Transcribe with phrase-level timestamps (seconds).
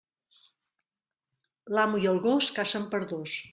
[1.77, 3.41] L'amo i el gos cacen per dos.